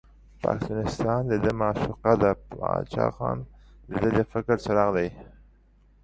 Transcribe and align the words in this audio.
پښتونستان 0.41 1.21
دده 1.31 1.51
معشوقه 1.61 2.13
ده، 2.21 2.31
باچا 2.57 3.07
خان 3.15 3.37
دده 3.89 4.09
د 4.17 4.19
فکر 4.31 4.55
څراغ 4.63 4.89
دی. 4.97 5.09